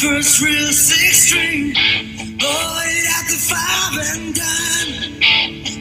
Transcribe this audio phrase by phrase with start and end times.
[0.00, 1.74] first real six string.
[2.38, 2.86] Bought
[3.18, 5.18] at the five and dime.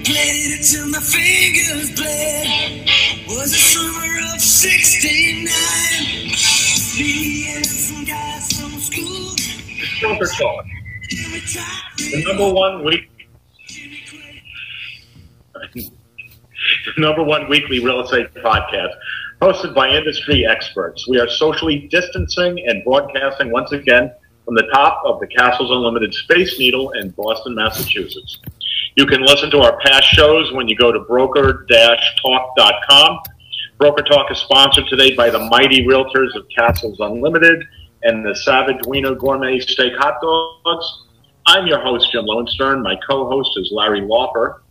[0.04, 2.90] Played it till my fingers bled.
[3.28, 5.46] Was the summer of 69.
[6.98, 9.36] Me and some guys from school.
[10.00, 10.66] Filter Talk,
[11.98, 13.10] the number one week,
[15.76, 15.92] the
[16.98, 18.94] number one weekly real estate podcast,
[19.42, 21.08] hosted by industry experts.
[21.08, 24.12] We are socially distancing and broadcasting once again
[24.46, 28.40] from the top of the Castles Unlimited Space Needle in Boston, Massachusetts.
[28.96, 33.20] You can listen to our past shows when you go to broker-talk.com.
[33.78, 37.64] Broker Talk is sponsored today by the mighty realtors of Castles Unlimited
[38.04, 41.04] and the Savage Wiener Gourmet Steak Hot Dogs.
[41.46, 42.82] I'm your host, Jim Lowenstern.
[42.82, 44.62] My co-host is Larry Lauper.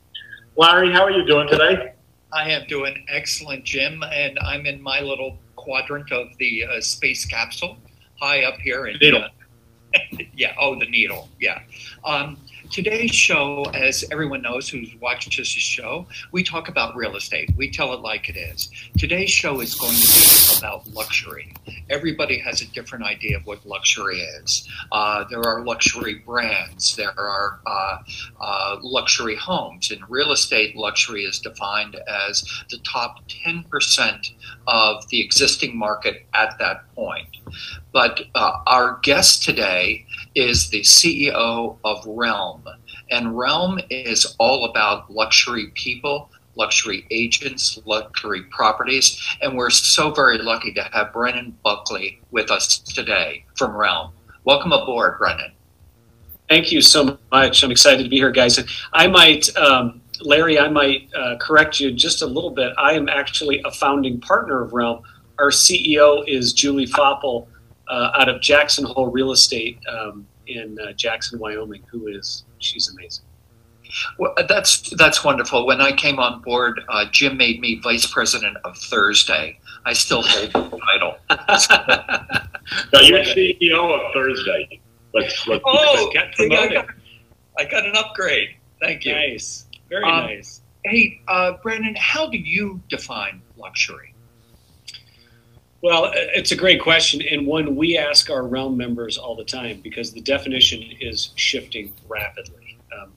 [0.56, 1.92] Larry, how are you doing today?
[2.36, 7.24] I am doing excellent, Jim, and I'm in my little quadrant of the uh, space
[7.24, 7.78] capsule,
[8.20, 8.86] high up here.
[8.86, 9.24] In, Needle.
[9.24, 10.00] uh,
[10.36, 10.52] yeah.
[10.60, 11.30] Oh, the needle.
[11.40, 11.62] Yeah.
[12.04, 12.36] Um,
[12.70, 17.50] today's show, as everyone knows who's watched this show, we talk about real estate.
[17.56, 18.70] We tell it like it is.
[18.98, 21.54] Today's show is going to be about luxury.
[21.90, 24.68] Everybody has a different idea of what luxury is.
[24.92, 26.96] Uh, there are luxury brands.
[26.96, 27.98] There are uh,
[28.40, 29.90] uh, luxury homes.
[29.90, 34.32] In real estate, luxury is defined as the top 10%
[34.66, 37.28] of the existing market at that point.
[37.92, 40.06] But uh, our guest today
[40.36, 42.62] is the CEO of Realm.
[43.10, 49.20] And Realm is all about luxury people, luxury agents, luxury properties.
[49.40, 54.12] And we're so very lucky to have Brennan Buckley with us today from Realm.
[54.44, 55.52] Welcome aboard, Brennan.
[56.48, 57.64] Thank you so much.
[57.64, 58.62] I'm excited to be here, guys.
[58.92, 62.72] I might, um, Larry, I might uh, correct you just a little bit.
[62.78, 65.02] I am actually a founding partner of Realm.
[65.38, 67.48] Our CEO is Julie Faupel
[67.88, 72.88] uh, out of Jackson Hole Real Estate um, in uh, Jackson, Wyoming, who is, she's
[72.88, 73.24] amazing.
[74.18, 75.64] Well, that's that's wonderful.
[75.64, 79.58] When I came on board, uh, Jim made me vice president of Thursday.
[79.84, 81.16] I still hold the title.
[82.92, 84.80] Now, you're CEO of Thursday.
[85.14, 86.72] Let's, let's Oh, Got I promoted.
[86.72, 86.86] got,
[87.58, 88.56] I got an upgrade.
[88.80, 89.12] Thank you.
[89.12, 89.66] Nice.
[89.88, 90.62] Very Um, nice.
[90.84, 94.12] Hey, uh, Brennan, how do you define luxury?
[95.86, 99.80] Well, it's a great question, and one we ask our realm members all the time
[99.82, 102.76] because the definition is shifting rapidly.
[102.92, 103.12] Um,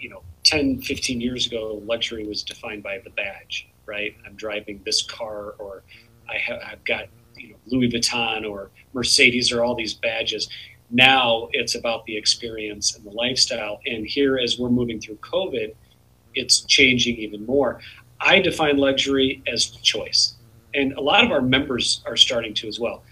[0.00, 4.16] you know, 10, 15 years ago, luxury was defined by the badge, right?
[4.26, 5.84] I'm driving this car, or
[6.28, 7.04] I have, I've got
[7.36, 10.48] you know Louis Vuitton or Mercedes, or all these badges.
[10.90, 13.78] Now it's about the experience and the lifestyle.
[13.86, 15.72] And here, as we're moving through COVID,
[16.34, 17.80] it's changing even more.
[18.20, 20.34] I define luxury as choice
[20.74, 23.02] and a lot of our members are starting to as well.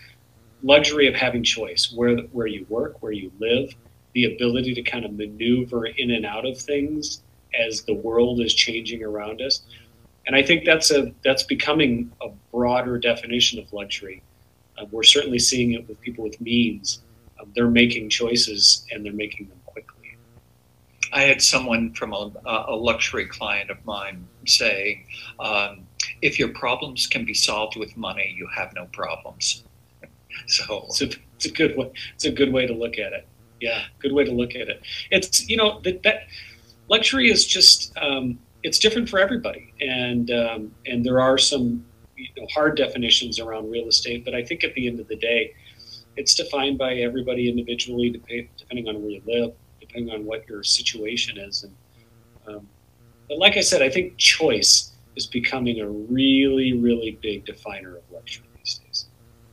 [0.62, 3.74] Luxury of having choice, where where you work, where you live,
[4.14, 7.22] the ability to kind of maneuver in and out of things
[7.58, 9.62] as the world is changing around us.
[10.26, 14.22] And I think that's a that's becoming a broader definition of luxury.
[14.78, 17.00] Uh, we're certainly seeing it with people with means.
[17.40, 20.16] Um, they're making choices and they're making them quickly.
[21.12, 22.32] I had someone from a,
[22.68, 25.04] a luxury client of mine say,
[25.38, 25.85] um,
[26.22, 29.64] "If your problems can be solved with money, you have no problems."
[30.46, 31.90] So It's a, it's a good way.
[32.14, 33.26] It's a good way to look at it.
[33.60, 34.82] Yeah, good way to look at it.
[35.10, 36.26] It's you know that that
[36.88, 41.84] luxury is just um, it's different for everybody, and um, and there are some
[42.16, 45.16] you know, hard definitions around real estate, but I think at the end of the
[45.16, 45.54] day,
[46.16, 51.38] it's defined by everybody individually, depending on where you live, depending on what your situation
[51.38, 51.74] is, and
[52.46, 52.68] um,
[53.28, 58.02] but like I said, I think choice is becoming a really really big definer of
[58.12, 59.06] luxury these days.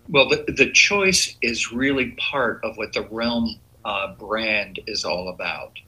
[0.09, 5.29] Well, the, the choice is really part of what the Realm uh, brand is all
[5.29, 5.79] about.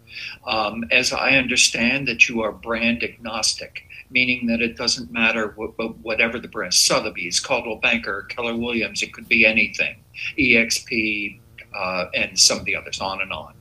[0.48, 5.78] Um, as I understand that you are brand agnostic, meaning that it doesn't matter what,
[5.78, 9.98] what- whatever the brand, Sotheby's, Coldwell Banker, Keller Williams, it could be anything,
[10.38, 11.40] EXP,
[11.78, 13.54] uh, and some of the others, on and on.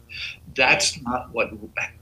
[0.56, 1.50] That's not what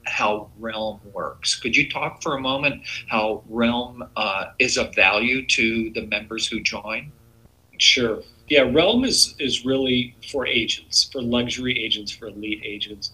[0.05, 1.55] how Realm works.
[1.55, 6.47] Could you talk for a moment how Realm uh, is of value to the members
[6.47, 7.11] who join?
[7.77, 8.21] Sure.
[8.47, 13.11] Yeah, Realm is is really for agents, for luxury agents, for elite agents,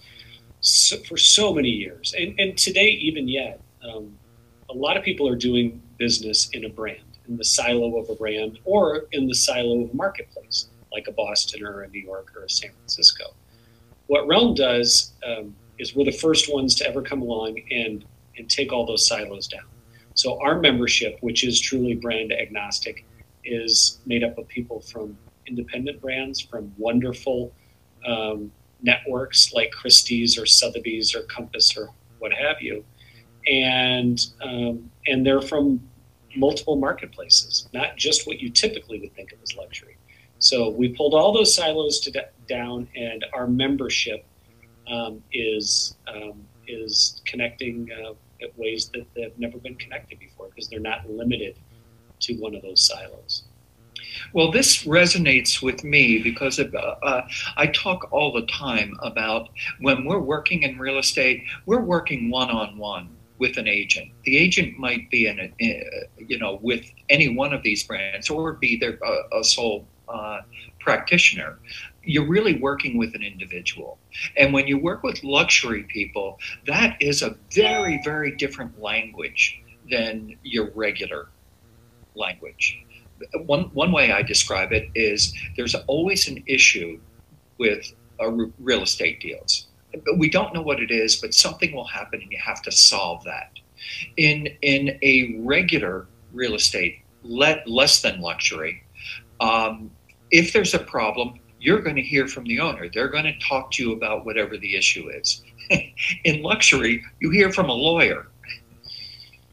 [0.62, 4.18] so, for so many years, and and today even yet, um,
[4.70, 8.16] a lot of people are doing business in a brand, in the silo of a
[8.16, 12.34] brand, or in the silo of a marketplace, like a Boston or a New York
[12.36, 13.34] or a San Francisco.
[14.10, 18.04] What Realm does um, is we're the first ones to ever come along and
[18.38, 19.66] and take all those silos down.
[20.16, 23.06] So our membership, which is truly brand agnostic,
[23.44, 25.16] is made up of people from
[25.46, 27.54] independent brands, from wonderful
[28.04, 28.52] um,
[28.82, 32.84] networks like Christie's or Sotheby's or Compass or what have you,
[33.48, 35.88] and um, and they're from
[36.36, 39.99] multiple marketplaces, not just what you typically would think of as luxury.
[40.40, 44.26] So we pulled all those silos to, down, and our membership
[44.88, 48.14] um, is um, is connecting uh,
[48.56, 51.58] ways that they've never been connected before because they're not limited
[52.22, 53.44] to one of those silos.
[54.34, 57.28] Well, this resonates with me because of, uh, uh,
[57.58, 59.50] I talk all the time about
[59.82, 64.12] when we're working in real estate, we're working one on one with an agent.
[64.26, 68.30] The agent might be in a, uh, you know, with any one of these brands
[68.30, 70.42] or be their uh, a sole uh,
[70.80, 71.60] practitioner.
[72.04, 73.98] You're really working with an individual.
[74.38, 80.36] And when you work with luxury people, that is a very, very different language than
[80.44, 81.30] your regular
[82.16, 82.84] language.
[83.46, 87.00] One, one way I describe it is there's always an issue
[87.58, 87.94] with
[88.60, 89.68] real estate deals
[90.18, 93.24] we don't know what it is, but something will happen and you have to solve
[93.26, 93.52] that.
[94.18, 98.84] In in a regular real estate, let, less than luxury,
[99.40, 99.92] um,
[100.32, 102.90] if there's a problem, you're going to hear from the owner.
[102.90, 105.44] They're going to talk to you about whatever the issue is.
[106.24, 108.28] in luxury, you hear from a lawyer.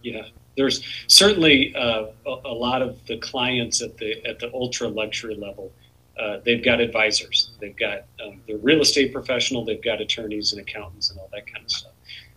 [0.02, 0.22] Yeah,
[0.56, 5.34] there's certainly uh, a, a lot of the clients at the at the ultra luxury
[5.34, 5.72] level
[6.18, 10.62] uh, they've got advisors, they've got um, the real estate professional, they've got attorneys and
[10.62, 11.92] accountants and all that kind of stuff.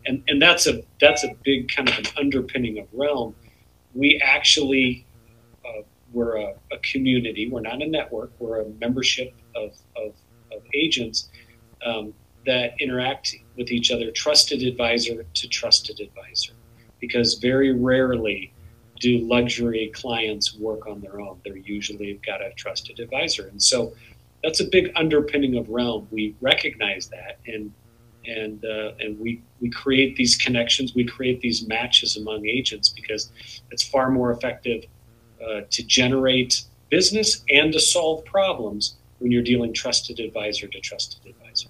[0.05, 3.35] And and that's a that's a big kind of an underpinning of Realm.
[3.93, 5.05] We actually
[6.11, 7.49] we're a, a, community.
[7.49, 8.31] We're not a network.
[8.39, 10.13] We're a membership of of,
[10.51, 11.29] of agents
[11.85, 12.13] um,
[12.45, 16.53] that interact with each other, trusted advisor to trusted advisor,
[16.99, 18.53] because very rarely
[18.99, 21.39] do luxury clients work on their own.
[21.43, 23.93] They're usually got a trusted advisor, and so
[24.43, 26.07] that's a big underpinning of Realm.
[26.11, 27.71] We recognize that, and
[28.25, 30.95] and uh, and we we create these connections.
[30.95, 33.31] We create these matches among agents because
[33.71, 34.85] it's far more effective
[35.45, 41.25] uh, to generate business and to solve problems when you're dealing trusted advisor to trusted
[41.25, 41.69] advisor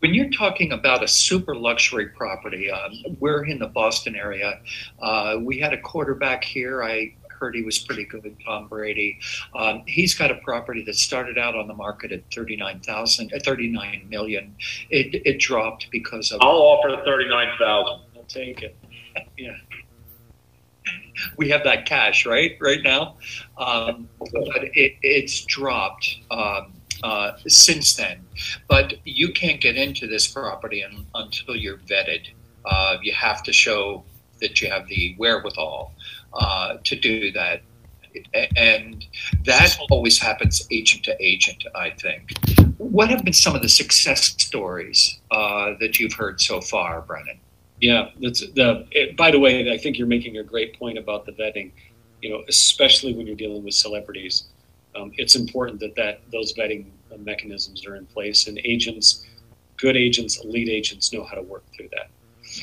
[0.00, 4.60] when you're talking about a super luxury property, um, we're in the Boston area.
[5.00, 6.82] Uh, we had a quarterback here.
[6.82, 9.18] I heard he was pretty good, Tom Brady.
[9.54, 14.06] Um, he's got a property that started out on the market at 39,000, uh, 39
[14.08, 14.54] million.
[14.90, 16.40] It, it dropped because of.
[16.42, 18.00] I'll offer 39,000.
[18.16, 18.76] I'll take it.
[19.38, 19.56] Yeah.
[21.36, 22.56] we have that cash, right?
[22.60, 23.16] Right now.
[23.58, 26.18] Um, but it, it's dropped.
[26.30, 26.72] Um,
[27.02, 28.24] uh, since then.
[28.68, 32.28] But you can't get into this property un, until you're vetted.
[32.64, 34.04] Uh, you have to show
[34.40, 35.92] that you have the wherewithal
[36.32, 37.62] uh, to do that.
[38.56, 39.04] And
[39.44, 42.32] that always happens agent to agent, I think.
[42.78, 47.38] What have been some of the success stories uh, that you've heard so far, Brennan?
[47.80, 48.86] Yeah, that's the.
[48.90, 51.72] It, by the way, I think you're making a great point about the vetting.
[52.22, 54.44] You know, especially when you're dealing with celebrities
[54.96, 56.86] um, it's important that, that those vetting
[57.18, 59.24] mechanisms are in place and agents,
[59.76, 62.10] good agents, elite agents know how to work through that.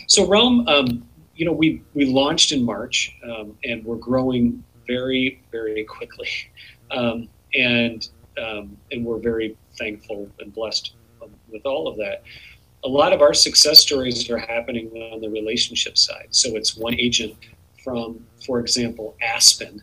[0.07, 5.41] So Realm, um, you know, we, we launched in March um, and we're growing very,
[5.51, 6.29] very quickly.
[6.91, 8.07] Um, and,
[8.37, 12.21] um, and we're very thankful and blessed um, with all of that.
[12.85, 16.27] A lot of our success stories are happening on the relationship side.
[16.31, 17.35] So it's one agent
[17.83, 19.81] from, for example, Aspen,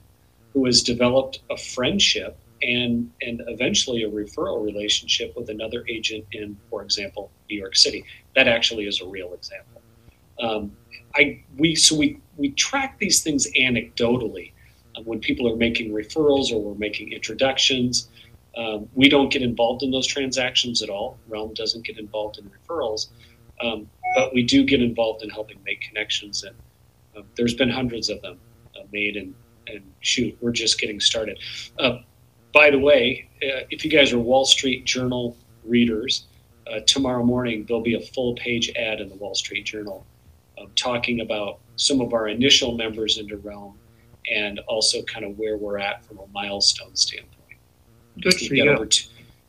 [0.53, 6.59] who has developed a friendship and and eventually a referral relationship with another agent in,
[6.69, 8.05] for example, New York City.
[8.37, 9.81] That actually is a real example.
[10.41, 10.77] Um,
[11.15, 14.53] I we so we we track these things anecdotally
[14.97, 18.09] um, when people are making referrals or we're making introductions.
[18.57, 21.19] Um, we don't get involved in those transactions at all.
[21.29, 23.09] Realm doesn't get involved in referrals,
[23.63, 26.43] um, but we do get involved in helping make connections.
[26.43, 26.57] And
[27.17, 28.39] uh, there's been hundreds of them
[28.77, 29.35] uh, made and
[29.73, 31.39] and shoot, we're just getting started.
[31.79, 31.99] Uh,
[32.53, 36.27] by the way, uh, if you guys are Wall Street Journal readers,
[36.71, 40.07] uh, tomorrow morning there'll be a full page ad in the Wall Street Journal
[40.61, 43.79] um, talking about some of our initial members into Realm
[44.31, 47.40] and also kind of where we're at from a milestone standpoint.
[48.21, 48.89] Good We've got over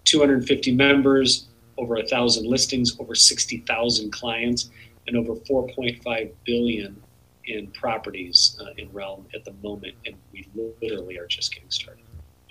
[0.06, 1.48] 250 members,
[1.78, 4.70] over a thousand listings, over 60,000 clients,
[5.08, 7.02] and over 4.5 billion
[7.46, 10.48] in properties uh, in Realm at the moment, and we
[10.82, 12.04] literally are just getting started.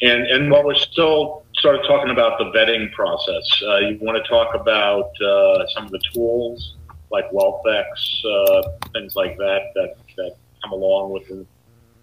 [0.03, 4.23] And and while we're still sort of talking about the vetting process, uh, you want
[4.23, 6.77] to talk about uh, some of the tools
[7.11, 7.85] like WealthX,
[8.25, 8.63] uh,
[8.93, 11.47] things like that that that come along with the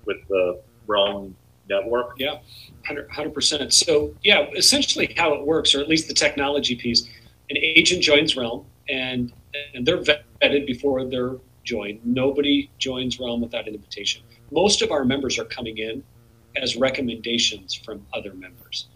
[0.06, 1.36] with the Realm
[1.70, 2.14] network.
[2.18, 2.40] Yeah,
[2.88, 3.74] 100 percent.
[3.74, 7.04] So yeah, essentially how it works, or at least the technology piece,
[7.50, 9.34] an agent joins Realm, and
[9.74, 12.00] and they're vetted before they're joined.
[12.04, 14.24] Nobody joins Realm without an invitation.
[14.52, 16.04] Most of our members are coming in
[16.56, 18.88] as recommendations from other members.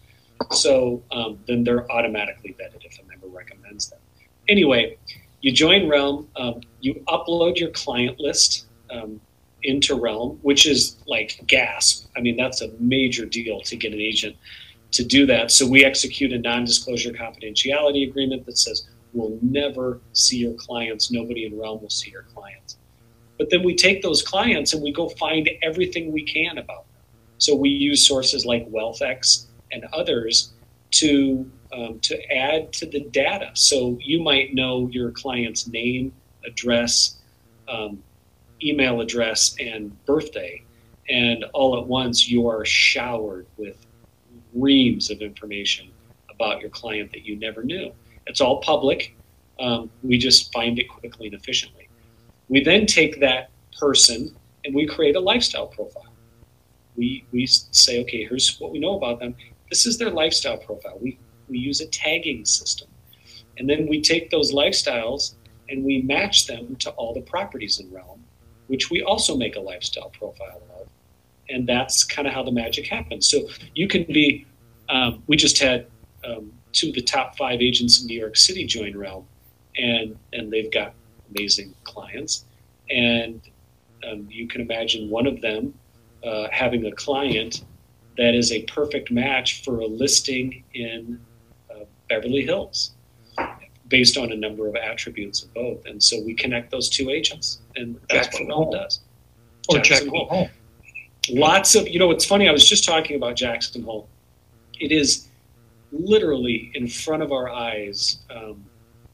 [0.50, 4.00] So um, then they're automatically vetted if a member recommends them.
[4.48, 4.96] Anyway,
[5.40, 9.20] you join Realm, um, you upload your client list um,
[9.62, 12.08] into Realm, which is like gasp.
[12.16, 14.36] I mean, that's a major deal to get an agent
[14.92, 15.50] to do that.
[15.50, 21.10] So we execute a non disclosure confidentiality agreement that says we'll never see your clients,
[21.10, 22.78] nobody in Realm will see your clients.
[23.38, 27.02] But then we take those clients and we go find everything we can about them.
[27.38, 30.52] So we use sources like WealthX and others
[30.92, 33.50] to um, to add to the data.
[33.54, 36.12] So you might know your client's name,
[36.46, 37.16] address,
[37.66, 38.02] um,
[38.62, 40.62] email address, and birthday,
[41.08, 43.86] and all at once you are showered with
[44.54, 45.90] reams of information
[46.30, 47.92] about your client that you never knew.
[48.26, 49.16] It's all public.
[49.58, 51.88] Um, we just find it quickly and efficiently.
[52.48, 56.12] We then take that person and we create a lifestyle profile.
[56.96, 59.34] We, we say, okay, here's what we know about them.
[59.70, 60.98] This is their lifestyle profile.
[61.00, 62.88] We, we use a tagging system.
[63.58, 65.34] And then we take those lifestyles
[65.68, 68.21] and we match them to all the properties in Realm,
[68.72, 70.88] which we also make a lifestyle profile of.
[71.50, 73.28] And that's kind of how the magic happens.
[73.28, 74.46] So you can be,
[74.88, 75.88] um, we just had
[76.24, 79.26] um, two of the top five agents in New York City join Realm,
[79.76, 80.94] and, and they've got
[81.28, 82.46] amazing clients.
[82.88, 83.42] And
[84.08, 85.74] um, you can imagine one of them
[86.24, 87.66] uh, having a client
[88.16, 91.20] that is a perfect match for a listing in
[91.70, 92.92] uh, Beverly Hills
[93.92, 95.84] based on a number of attributes of both.
[95.84, 98.72] And so we connect those two agents, and that's Jackson what Hole.
[98.72, 99.00] does.
[99.68, 100.26] Or Jackson Jackson Hole.
[100.26, 100.48] Hole.
[101.28, 104.08] Lots of, you know, it's funny, I was just talking about Jackson Hole.
[104.80, 105.28] It is
[105.92, 108.64] literally in front of our eyes um,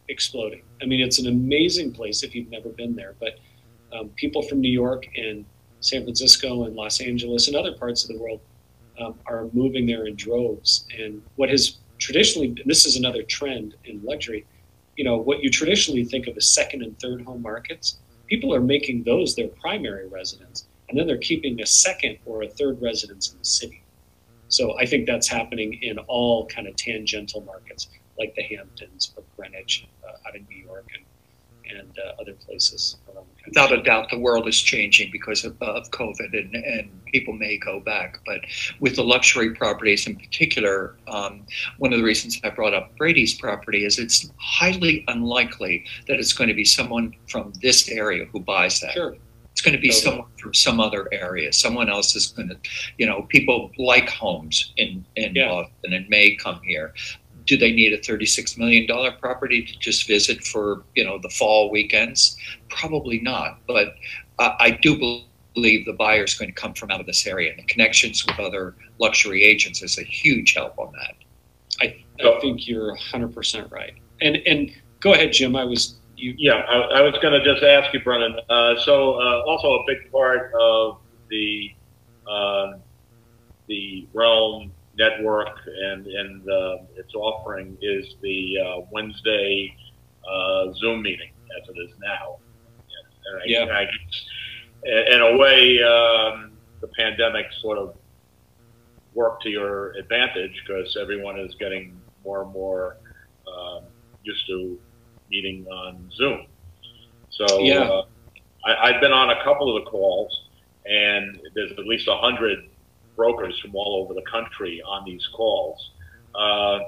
[0.08, 0.62] exploding.
[0.80, 3.40] I mean, it's an amazing place if you've never been there, but
[3.92, 5.44] um, people from New York and
[5.80, 8.40] San Francisco and Los Angeles and other parts of the world
[9.00, 10.86] um, are moving there in droves.
[10.96, 14.46] And what has traditionally, and this is another trend in luxury,
[14.98, 18.60] you know, what you traditionally think of as second and third home markets, people are
[18.60, 23.32] making those their primary residence, and then they're keeping a second or a third residence
[23.32, 23.84] in the city.
[24.48, 27.88] So I think that's happening in all kind of tangential markets
[28.18, 31.04] like the Hamptons or Greenwich uh, out in New York and
[31.70, 33.44] and uh, other places around the country.
[33.48, 37.56] Without a doubt, the world is changing because of, of COVID, and, and people may
[37.58, 38.18] go back.
[38.26, 38.40] But
[38.80, 41.46] with the luxury properties in particular, um,
[41.78, 46.32] one of the reasons I brought up Brady's property is it's highly unlikely that it's
[46.32, 48.92] going to be someone from this area who buys that.
[48.92, 49.16] Sure.
[49.52, 50.04] It's going to be Totally.
[50.04, 51.52] someone from some other area.
[51.52, 52.56] Someone else is going to,
[52.96, 55.48] you know, people like homes in in Yeah.
[55.48, 56.94] Boston and may come here.
[57.48, 61.30] Do they need a thirty-six million dollar property to just visit for you know the
[61.30, 62.36] fall weekends?
[62.68, 63.58] Probably not.
[63.66, 63.94] But
[64.38, 65.24] uh, I do
[65.54, 68.24] believe the buyer is going to come from out of this area, and the connections
[68.26, 71.14] with other luxury agents is a huge help on that.
[71.80, 73.94] I, I think you're 100% right.
[74.20, 75.56] And and go ahead, Jim.
[75.56, 76.34] I was you.
[76.36, 78.36] Yeah, I, I was going to just ask you, Brennan.
[78.48, 80.98] Uh, so, uh, also a big part of
[81.30, 81.72] the
[82.30, 82.80] um
[83.68, 85.48] the Realm network
[85.84, 89.72] and and uh, its offering is the uh, Wednesday
[90.30, 92.38] uh, Zoom meeting, as it is now.
[93.26, 93.64] And I, Yeah.
[93.64, 93.86] I
[95.14, 97.94] in a way, um, the pandemic sort of
[99.14, 102.96] worked to your advantage because everyone is getting more and more
[103.46, 103.84] um,
[104.22, 104.78] used to
[105.30, 106.46] meeting on Zoom.
[107.30, 107.82] So Yeah.
[107.82, 108.02] uh,
[108.64, 110.32] I, I've been on a couple of the calls,
[110.86, 112.67] and there's at least a hundred
[113.18, 115.90] brokers from all over the country on these calls.
[116.34, 116.78] Uh,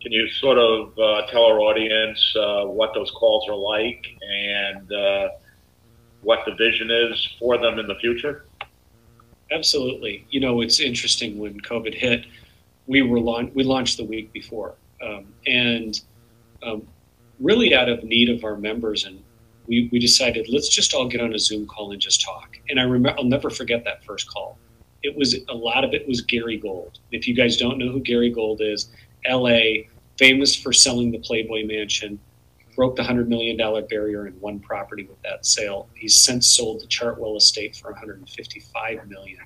[0.00, 4.92] can you sort of uh, tell our audience uh, what those calls are like and
[4.92, 5.28] uh,
[6.22, 8.46] what the vision is for them in the future?
[9.50, 10.24] Absolutely.
[10.30, 12.26] You know, it's interesting when COVID hit,
[12.86, 16.00] we were launch, we launched the week before, um, and
[16.62, 16.86] um,
[17.40, 19.22] really out of need of our members, and
[19.66, 22.58] we, we decided let's just all get on a Zoom call and just talk.
[22.68, 24.58] And I remember I'll never forget that first call.
[25.06, 26.98] It was a lot of it was Gary Gold.
[27.12, 28.90] If you guys don't know who Gary Gold is,
[29.24, 29.88] L.A.
[30.18, 32.18] famous for selling the Playboy Mansion,
[32.74, 35.88] broke the hundred million dollar barrier in one property with that sale.
[35.94, 39.38] He's since sold the Chartwell estate for 155 million.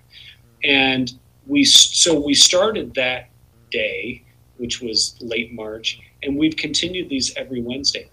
[0.65, 1.13] And
[1.47, 3.29] we so we started that
[3.71, 4.25] day,
[4.57, 8.09] which was late March, and we've continued these every Wednesday.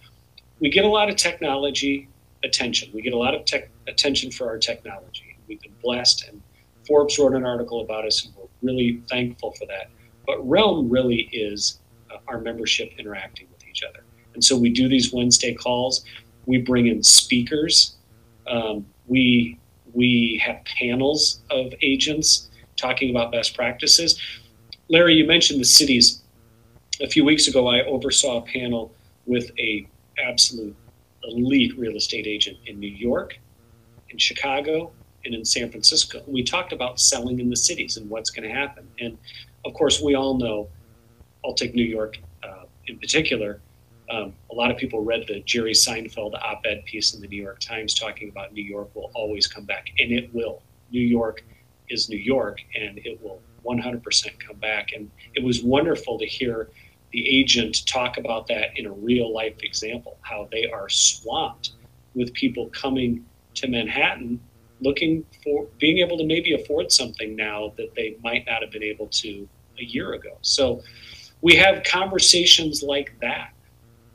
[0.59, 2.09] We get a lot of technology
[2.43, 2.91] attention.
[2.93, 5.37] We get a lot of tech attention for our technology.
[5.47, 6.41] We've been blessed, and
[6.87, 9.89] Forbes wrote an article about us, and we're really thankful for that.
[10.25, 11.79] But Realm really is
[12.11, 14.03] uh, our membership interacting with each other.
[14.33, 16.05] And so we do these Wednesday calls.
[16.45, 17.97] We bring in speakers.
[18.47, 19.59] Um, we
[19.93, 24.21] we have panels of agents talking about best practices.
[24.89, 26.21] Larry, you mentioned the cities.
[27.01, 28.93] A few weeks ago, I oversaw a panel
[29.25, 29.87] with a
[30.23, 30.75] absolute
[31.23, 33.37] elite real estate agent in New York,
[34.09, 34.91] in Chicago,
[35.27, 36.23] and in San Francisco.
[36.25, 38.87] We talked about selling in the cities and what's going to happen.
[38.99, 39.17] And
[39.65, 40.69] of course, we all know,
[41.45, 43.61] I'll take New York uh, in particular.
[44.09, 47.41] Um, a lot of people read the Jerry Seinfeld op ed piece in the New
[47.41, 50.63] York Times talking about New York will always come back, and it will.
[50.91, 51.43] New York
[51.89, 54.93] is New York, and it will 100% come back.
[54.93, 56.69] And it was wonderful to hear
[57.11, 61.71] the agent talk about that in a real life example, how they are swamped
[62.15, 64.39] with people coming to Manhattan
[64.81, 68.83] looking for being able to maybe afford something now that they might not have been
[68.83, 69.47] able to
[69.79, 70.37] a year ago.
[70.41, 70.81] So
[71.41, 73.51] we have conversations like that.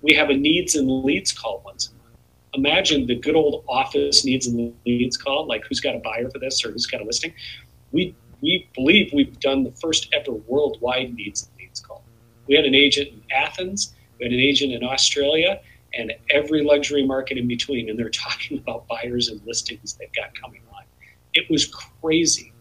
[0.02, 2.16] We have a needs and leads call once a month.
[2.54, 6.38] Imagine the good old office needs and leads call, like who's got a buyer for
[6.38, 7.32] this or who's got a listing.
[7.92, 12.02] We we believe we've done the first ever worldwide needs and leads call.
[12.48, 15.60] We had an agent in Athens, we had an agent in Australia,
[15.94, 17.88] and every luxury market in between.
[17.90, 20.82] And they're talking about buyers and listings they've got coming on.
[21.34, 22.52] It was crazy.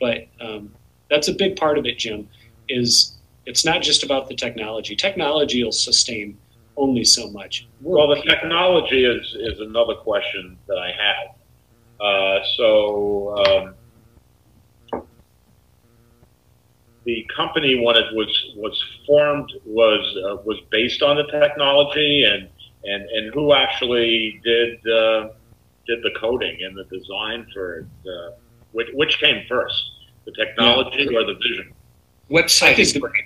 [0.00, 0.72] But um,
[1.10, 2.28] that's a big part of it, Jim,
[2.68, 3.16] is
[3.46, 4.96] it's not just about the technology.
[4.96, 6.36] Technology will sustain
[6.76, 7.66] only so much.
[7.80, 11.34] We're well, the technology is, is another question that I have.
[11.98, 13.74] Uh, so
[14.92, 15.02] um,
[17.04, 22.48] the company when it was was formed was uh, was based on the technology and
[22.86, 25.28] and and who actually did uh,
[25.86, 27.86] did the coding and the design for it?
[28.06, 28.36] Uh,
[28.72, 29.90] which, which came first,
[30.26, 31.18] the technology yeah.
[31.18, 31.72] or the vision?
[32.30, 33.24] Website is great.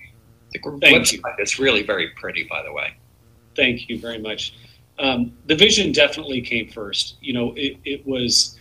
[0.53, 1.23] The website you.
[1.39, 2.95] is really very pretty, by the way.
[3.57, 4.55] Thank you very much.
[4.99, 7.17] Um, the vision definitely came first.
[7.21, 8.59] You know, it, it was,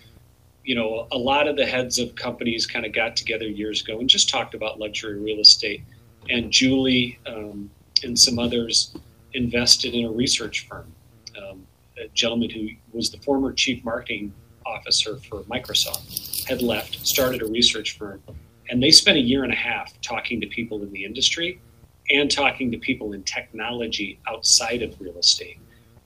[0.63, 3.99] you know, a lot of the heads of companies kind of got together years ago
[3.99, 5.83] and just talked about luxury real estate.
[6.29, 7.69] And Julie um,
[8.03, 8.95] and some others
[9.33, 10.91] invested in a research firm.
[11.37, 11.65] Um,
[11.97, 14.33] a gentleman who was the former chief marketing
[14.65, 18.21] officer for Microsoft had left, started a research firm,
[18.69, 21.59] and they spent a year and a half talking to people in the industry
[22.11, 25.59] and talking to people in technology outside of real estate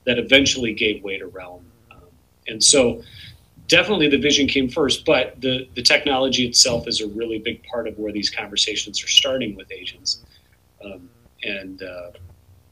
[0.04, 1.64] that eventually gave way to Realm.
[1.90, 2.02] Um,
[2.46, 3.02] and so
[3.68, 7.88] definitely the vision came first, but the, the technology itself is a really big part
[7.88, 10.22] of where these conversations are starting with agents.
[10.84, 11.08] Um,
[11.42, 12.10] and uh,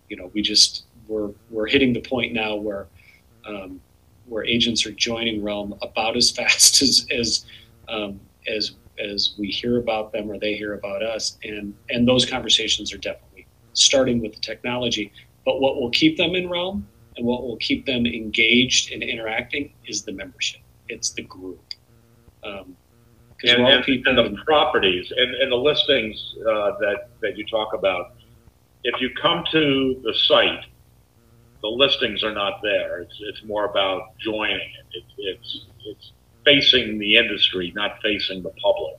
[0.09, 2.87] you know, we just we're we're hitting the point now where
[3.47, 3.81] um,
[4.27, 7.45] where agents are joining Realm about as fast as as
[7.88, 12.25] um, as as we hear about them or they hear about us, and and those
[12.25, 15.12] conversations are definitely starting with the technology.
[15.45, 16.87] But what will keep them in Realm
[17.17, 20.61] and what will keep them engaged and interacting is the membership.
[20.88, 21.61] It's the group.
[22.45, 22.77] Um,
[23.45, 28.15] and, and, and, the properties and, and the listings uh, that, that you talk about
[28.85, 30.64] if you come to the site,
[31.62, 33.01] the listings are not there.
[33.01, 34.87] It's, it's more about joining it.
[34.95, 35.05] it.
[35.18, 36.12] It's, it's
[36.45, 38.97] facing the industry, not facing the public.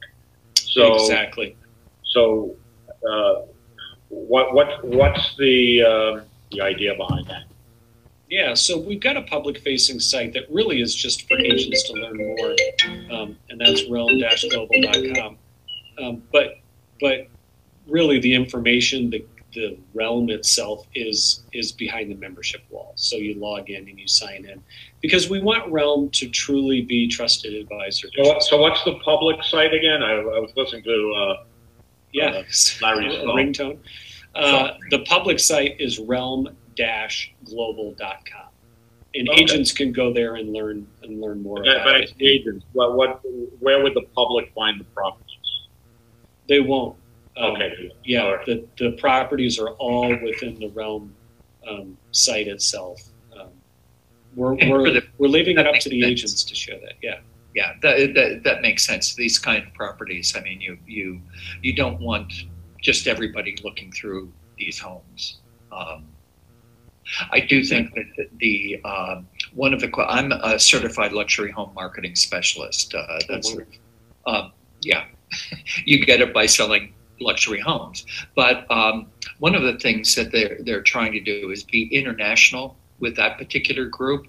[0.56, 1.58] So, exactly.
[2.06, 2.56] So,
[3.08, 3.41] uh,
[4.10, 7.43] what, what, what's the, uh, the idea behind that?
[8.30, 11.93] Yeah, so we've got a public facing site that really is just for agents to
[11.93, 12.56] learn more,
[13.12, 15.38] um, and that's realm-global.com.
[16.02, 16.58] Um, but,
[17.00, 17.28] but
[17.88, 22.92] really the information, the the realm itself is is behind the membership wall.
[22.96, 24.63] So you log in and you sign in
[25.02, 28.10] because we want Realm to truly be trusted advisor.
[28.16, 30.02] So, so what's the public site again?
[30.04, 31.44] I, I was listening to uh,
[32.12, 32.44] yeah uh,
[32.82, 33.78] Larry's ringtone.
[34.36, 38.50] Uh, the public site is realm-global.com.
[39.16, 39.44] And okay.
[39.44, 41.63] agents can go there and learn and learn more.
[41.63, 43.22] But, but agents, what, what,
[43.60, 45.30] where would the public find the properties?
[46.50, 46.98] They won't.
[47.38, 47.91] Um, okay.
[48.04, 48.46] Yeah, right.
[48.46, 51.13] the, the properties are all within the realm
[51.67, 53.02] um, site itself.
[53.38, 53.50] Um,
[54.36, 56.12] we're we're, the, we're leaving it up to the sense.
[56.12, 56.93] agents to show that.
[57.02, 57.19] Yeah.
[57.56, 59.13] Yeah, that, that, that makes sense.
[59.13, 60.36] These kind of properties.
[60.36, 61.22] I mean, you you
[61.62, 62.34] you don't want
[62.82, 65.38] just everybody looking through these homes.
[65.72, 66.08] Um,
[67.32, 72.15] I do think that the, um, one of the I'm a certified luxury home marketing
[72.15, 72.96] specialist.
[72.96, 73.56] Uh, that's
[74.26, 74.50] uh,
[74.82, 75.06] yeah,
[75.86, 78.06] you get it by selling luxury homes.
[78.36, 79.08] But um,
[79.39, 83.38] one of the things that they're, they're trying to do is be international with that
[83.38, 84.28] particular group.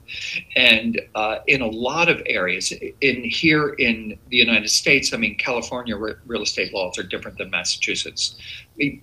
[0.57, 5.37] And uh, in a lot of areas, in here in the United States, I mean,
[5.39, 8.37] California re- real estate laws are different than Massachusetts,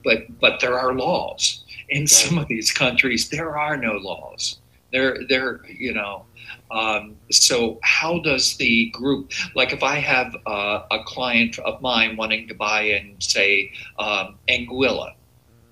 [0.03, 1.63] but but there are laws.
[1.89, 4.61] In some of these countries, there are no laws.
[4.91, 6.25] There, there, you know.
[6.69, 12.17] Um, so how does the group, like if I have uh, a client of mine
[12.17, 15.13] wanting to buy in, say, um, Anguilla,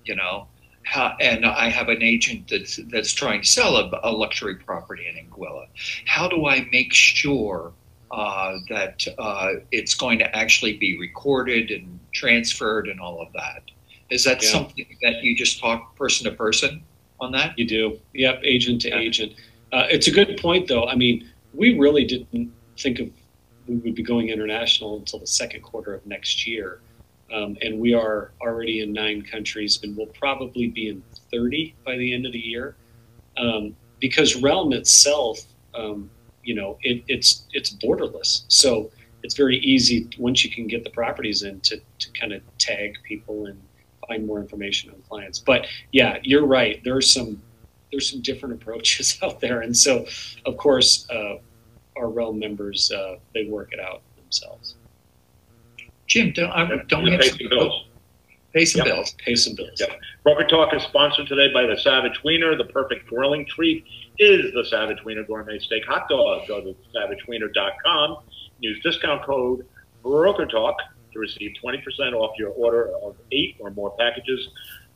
[0.04, 0.46] you know,
[0.84, 5.04] how, and I have an agent that's that's trying to sell a, a luxury property
[5.06, 5.66] in Anguilla.
[6.06, 7.72] How do I make sure
[8.10, 13.62] uh, that uh, it's going to actually be recorded and transferred and all of that?
[14.10, 14.48] Is that Yeah.
[14.48, 16.82] something that you just talk person to person
[17.20, 17.58] on that?
[17.58, 17.98] You do.
[18.14, 19.32] Yep, agent to agent.
[19.72, 20.86] Uh, it's a good point, though.
[20.86, 23.10] I mean, we really didn't think of
[23.66, 26.80] we would be going international until the second quarter of next year.
[27.32, 31.96] Um, and we are already in nine countries, and we'll probably be in 30 by
[31.96, 32.74] the end of the year.
[33.36, 35.38] Um, because Realm itself,
[35.74, 36.10] um,
[36.42, 38.42] you know, it, it's it's borderless.
[38.48, 38.90] So
[39.22, 42.96] it's very easy once you can get the properties in to, to kind of tag
[43.04, 43.60] people and
[44.08, 45.38] find more information on clients.
[45.38, 46.80] But yeah, you're right.
[46.84, 47.40] There's some
[47.90, 50.06] there's some different approaches out there, and so
[50.46, 51.36] of course uh,
[51.96, 54.74] our realm members uh, they work it out themselves.
[56.06, 57.84] Jim, don't, I, don't we have pay some some bills.
[58.52, 58.86] Pay some Yep.
[58.86, 59.14] bills.
[59.24, 59.78] Pay some bills.
[59.78, 59.90] Yep.
[60.24, 62.56] Broker Talk is sponsored today by the Savage Wiener.
[62.56, 63.84] The perfect grilling treat
[64.18, 66.48] is the Savage Wiener Gourmet Steak Hot Dog.
[66.48, 68.16] Go to savagewiener.com.
[68.58, 69.66] Use discount code
[70.02, 70.76] Broker Talk
[71.12, 74.48] to receive 20% off your order of eight or more packages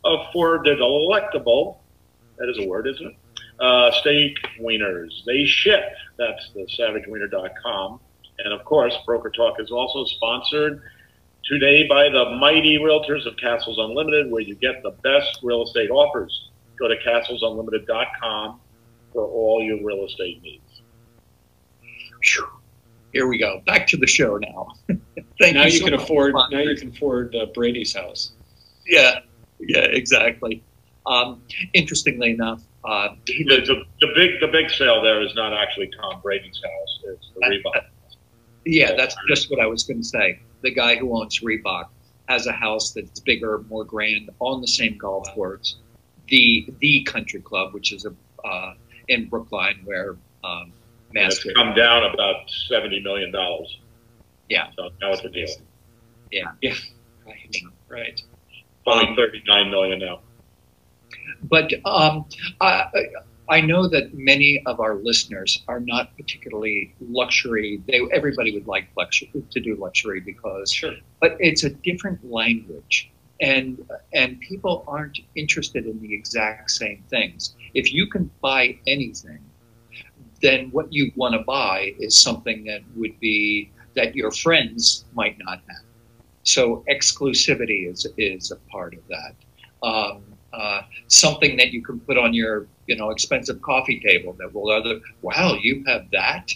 [0.05, 1.83] of for the delectable,
[2.38, 3.16] that is a word, isn't it?
[3.61, 5.24] Uh, steak wieners.
[5.27, 5.85] They ship.
[6.18, 8.00] That's the savagewiener.com.
[8.40, 10.83] And of course, Broker Talk is also sponsored
[11.44, 15.90] today by the mighty realtors of Castles Unlimited, where you get the best real estate
[15.90, 16.50] offers.
[16.79, 18.61] Go to castlesunlimited.com
[19.12, 20.83] for all your real estate needs.
[23.14, 23.62] Here we go.
[23.64, 24.72] Back to the show now.
[25.40, 25.72] Thank now you.
[25.72, 26.03] you so can much.
[26.03, 28.33] afford now you can afford uh, Brady's house.
[28.87, 29.20] Yeah,
[29.61, 30.62] yeah, exactly.
[31.07, 31.42] Um,
[31.74, 36.20] interestingly enough, uh, The, the, the big the big sale there is not actually Tom
[36.22, 37.85] Brady's house; it's the Reebok.
[38.64, 40.40] Yeah, that's just what I was going to say.
[40.62, 41.87] The guy who owns Reebok
[42.29, 45.77] has a house that's bigger, more grand, on the same golf course.
[46.29, 48.14] The the Country Club, which is a
[48.46, 48.74] uh,
[49.09, 50.72] in Brookline, where um, And
[51.14, 53.79] it's come down about seventy million dollars.
[54.48, 54.68] Yeah.
[54.77, 55.48] So now it's a deal.
[56.31, 56.53] Yeah.
[56.61, 56.74] Yeah.
[57.27, 57.57] Right.
[57.88, 58.22] Right.
[58.87, 60.20] Only Um, thirty nine million now.
[61.42, 62.27] But um,
[62.61, 62.87] I,
[63.48, 67.81] I know that many of our listeners are not particularly luxury.
[67.87, 70.94] They, everybody would like luxury to do luxury because Sure.
[71.20, 77.55] but it's a different language and and people aren't interested in the exact same things
[77.74, 79.38] if you can buy anything
[80.40, 85.37] then what you want to buy is something that would be that your friends might
[85.38, 85.85] not have
[86.42, 89.35] so exclusivity is is a part of that
[89.83, 94.53] um, uh, something that you can put on your you know expensive coffee table that
[94.53, 96.51] will other wow you have that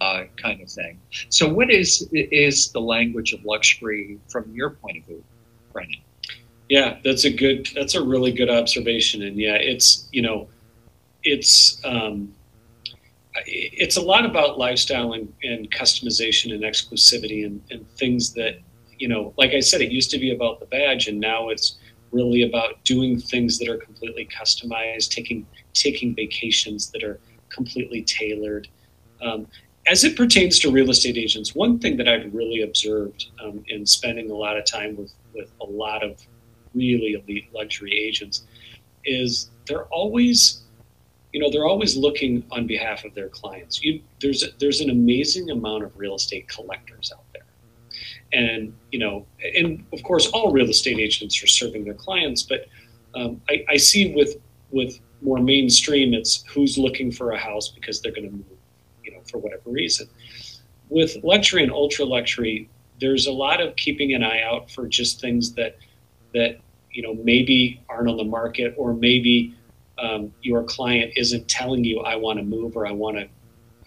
[0.00, 4.98] uh, kind of thing so, what is is the language of luxury from your point
[4.98, 5.24] of view,
[5.72, 6.00] Brennan?
[6.68, 7.68] Yeah, that's a good.
[7.74, 10.48] That's a really good observation, and yeah, it's you know,
[11.22, 12.34] it's um,
[13.46, 18.58] it's a lot about lifestyle and, and customization and exclusivity and, and things that
[18.98, 19.34] you know.
[19.36, 21.76] Like I said, it used to be about the badge, and now it's
[22.12, 27.18] really about doing things that are completely customized, taking taking vacations that are
[27.48, 28.68] completely tailored.
[29.20, 29.46] Um,
[29.86, 33.84] as it pertains to real estate agents, one thing that I've really observed um, in
[33.84, 36.20] spending a lot of time with with a lot of
[36.74, 38.44] really elite luxury agents
[39.04, 40.63] is they're always
[41.34, 43.82] you know they're always looking on behalf of their clients.
[43.82, 47.42] You, there's there's an amazing amount of real estate collectors out there.
[48.32, 52.66] And you know and of course all real estate agents are serving their clients but
[53.16, 54.36] um, I, I see with
[54.70, 58.58] with more mainstream it's who's looking for a house because they're going to move
[59.02, 60.08] you know for whatever reason.
[60.88, 62.70] With luxury and ultra luxury
[63.00, 65.78] there's a lot of keeping an eye out for just things that
[66.32, 66.60] that
[66.92, 69.52] you know maybe aren't on the market or maybe
[69.98, 73.28] um, your client isn't telling you I want to move or I want to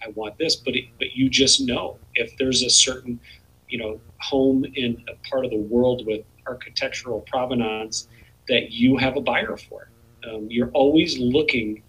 [0.02, 1.98] I want this but it, but you just know.
[2.14, 3.20] If there's a certain
[3.68, 8.08] you know home in a part of the world with architectural provenance
[8.48, 9.90] that you have a buyer for
[10.26, 11.82] um, you're always looking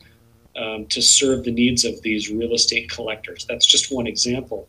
[0.57, 3.45] um, to serve the needs of these real estate collectors.
[3.47, 4.67] That's just one example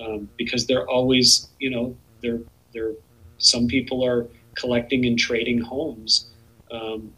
[0.00, 2.40] um, because they're always you know they're
[2.72, 2.92] they're
[3.38, 6.30] some people are collecting and trading homes
[6.72, 7.12] um,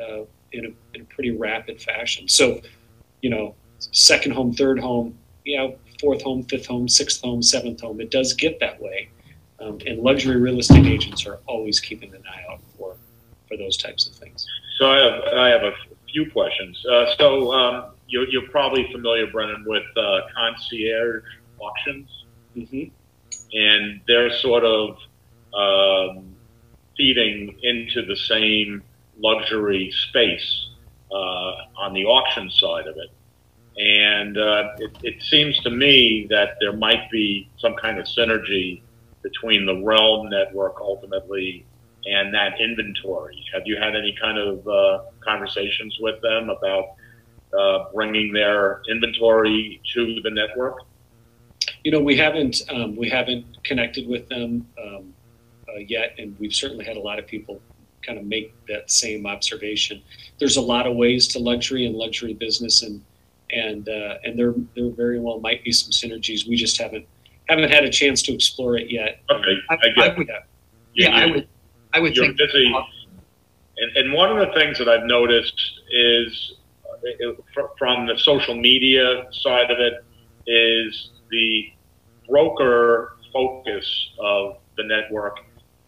[0.00, 0.20] uh,
[0.58, 2.28] in, a, in a pretty rapid fashion.
[2.28, 2.60] So
[3.22, 7.80] you know, second home, third home, you know, fourth home, fifth home, sixth home, seventh
[7.80, 8.00] home.
[8.00, 9.08] It does get that way.
[9.58, 12.94] Um, and luxury real estate agents are always keeping an eye out for,
[13.48, 14.46] for those types of things.
[14.78, 15.72] So I have, I have a
[16.12, 16.84] few questions.
[16.86, 21.24] Uh, so um, you're, you're, probably familiar, Brennan, with uh, concierge
[21.58, 22.24] auctions.
[22.56, 22.84] Mm-hmm.
[23.54, 24.98] And they're sort of
[25.54, 26.34] um,
[26.96, 28.82] feeding into the same
[29.18, 30.68] luxury space
[31.10, 33.10] uh, on the auction side of it.
[33.78, 38.80] And uh, it, it, seems to me that there might be some kind of synergy
[39.22, 41.66] between the Realm network ultimately
[42.06, 43.44] and that inventory.
[43.52, 46.94] Have you had any kind of uh, conversations with them about
[47.58, 50.78] uh, bringing their inventory to the network?
[51.84, 55.14] You know, we haven't um, we haven't connected with them um,
[55.68, 57.60] uh, yet, and we've certainly had a lot of people
[58.06, 60.02] kind of make that same observation.
[60.38, 63.02] There's a lot of ways to luxury and luxury business, and
[63.50, 66.48] and uh, and there there very well might be some synergies.
[66.48, 67.06] We just haven't
[67.48, 69.20] haven't had a chance to explore it yet.
[69.30, 70.30] Okay, I, I, I would,
[70.94, 71.48] yeah, I would
[71.92, 72.72] I would you're think busy.
[73.78, 79.26] And, and one of the things that I've noticed is uh, from the social media
[79.32, 80.02] side of it
[80.46, 81.72] is the
[82.28, 85.40] broker focus of the network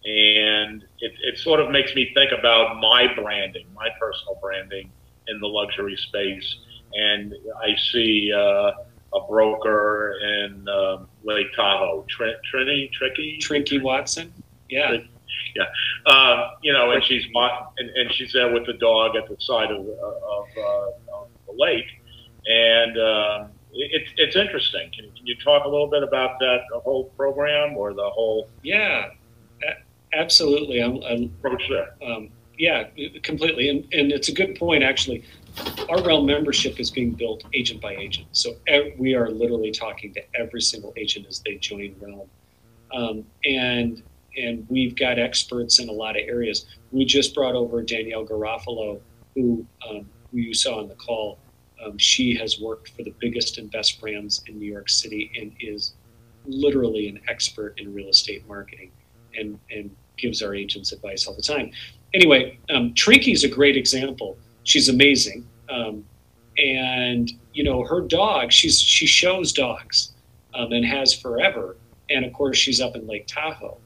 [0.09, 4.91] and it, it sort of makes me think about my branding, my personal branding
[5.27, 6.57] in the luxury space.
[6.95, 8.73] And I see uh,
[9.15, 14.33] a broker in um, Lake Tahoe, Tr- Trini, Tricky, Trinky Watson.
[14.69, 14.97] Yeah.
[15.55, 15.65] Yeah,
[16.07, 19.71] uh, you know, and she's and, and she's there with the dog at the side
[19.71, 21.87] of, of, uh, of the lake,
[22.47, 24.91] and um, it's it's interesting.
[24.95, 28.51] Can, can you talk a little bit about that whole program or the whole?
[28.63, 29.07] Yeah,
[30.13, 30.81] absolutely.
[30.81, 31.95] I'm, I'm approach there.
[32.03, 32.89] Um, yeah,
[33.23, 35.25] completely, and and it's a good point actually.
[35.89, 38.57] Our realm membership is being built agent by agent, so
[38.99, 42.29] we are literally talking to every single agent as they join realm,
[42.93, 44.03] um, and
[44.37, 46.67] and we've got experts in a lot of areas.
[46.93, 49.01] We just brought over Danielle Garofalo,
[49.35, 51.39] who um, who you saw on the call.
[51.85, 55.53] Um, she has worked for the biggest and best brands in New York City and
[55.61, 55.95] is
[56.45, 58.91] literally an expert in real estate marketing
[59.39, 61.71] and, and gives our agents advice all the time.
[62.15, 64.37] Anyway, um, Trinky is a great example.
[64.65, 65.47] She's amazing.
[65.69, 66.05] Um,
[66.59, 70.13] and, you know, her dog, she's, she shows dogs
[70.55, 71.77] um, and has forever.
[72.11, 73.79] And of course, she's up in Lake Tahoe.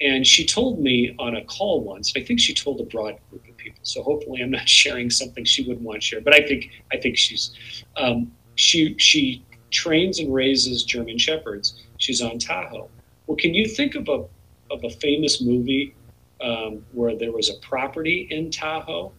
[0.00, 3.48] And she told me on a call once, I think she told a broad group
[3.48, 3.80] of people.
[3.82, 6.96] So hopefully I'm not sharing something she wouldn't want to share, but I think, I
[6.96, 11.82] think she's, um, she, she trains and raises German Shepherds.
[11.98, 12.88] She's on Tahoe.
[13.26, 14.24] Well, can you think of a,
[14.70, 15.94] of a famous movie
[16.40, 19.12] um, where there was a property in Tahoe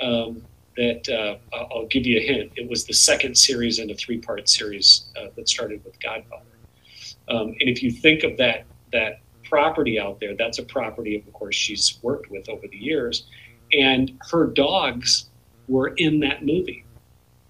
[0.00, 0.42] um,
[0.76, 2.52] that uh, I'll give you a hint.
[2.56, 6.44] It was the second series in a three-part series uh, that started with Godfather.
[7.28, 10.34] Um, and if you think of that that property out there.
[10.34, 13.26] That's a property, of course, she's worked with over the years.
[13.72, 15.28] And her dogs
[15.68, 16.84] were in that movie.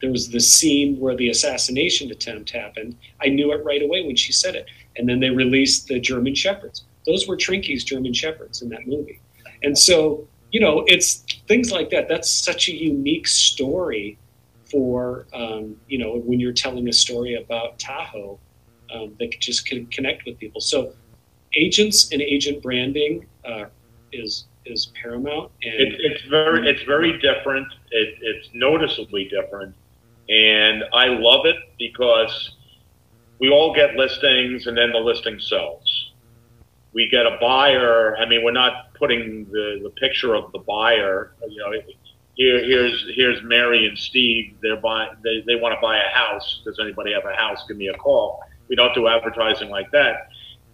[0.01, 2.97] There was the scene where the assassination attempt happened.
[3.23, 4.67] I knew it right away when she said it.
[4.97, 6.85] And then they released the German Shepherds.
[7.07, 9.21] Those were Trinky's German Shepherds in that movie.
[9.63, 12.09] And so, you know, it's things like that.
[12.09, 14.19] That's such a unique story
[14.71, 18.39] for, um, you know, when you're telling a story about Tahoe
[18.93, 20.61] um, that just can connect with people.
[20.61, 20.93] So
[21.55, 23.67] agents and agent branding uh,
[24.13, 25.51] is is paramount.
[25.63, 27.67] And it, it's very it's very different.
[27.91, 29.75] It, it's noticeably different,
[30.29, 32.57] and I love it because
[33.41, 36.00] we all get listings, and then the listing sells.
[36.93, 38.17] We get a buyer.
[38.17, 41.35] I mean, we're not putting the, the picture of the buyer.
[41.49, 41.73] You know,
[42.35, 44.57] here, here's here's Mary and Steve.
[44.63, 45.11] They're buying.
[45.23, 46.63] They, they want to buy a house.
[46.65, 47.65] Does anybody have a house?
[47.69, 48.41] Give me a call.
[48.69, 50.29] We don't do advertising like that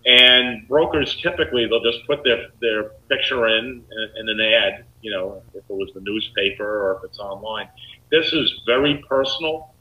[0.07, 3.85] and brokers typically they'll just put their their picture in
[4.19, 7.69] in an ad, you know, if it was the newspaper or if it's online.
[8.11, 9.75] This is very personal,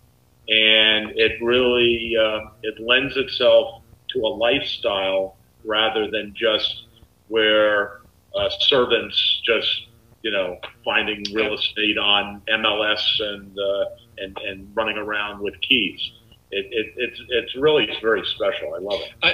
[0.50, 6.86] and it really uh, it lends itself to a lifestyle rather than just
[7.28, 8.02] where
[8.36, 9.88] uh, servants just
[10.22, 13.86] you know finding real estate on MLS and uh,
[14.18, 16.12] and and running around with keys.
[16.52, 18.74] It, it, it's it's really very special.
[18.76, 19.14] I love it.
[19.24, 19.30] I,